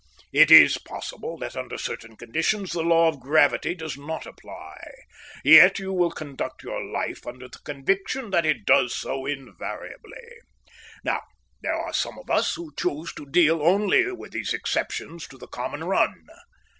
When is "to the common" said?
15.27-15.83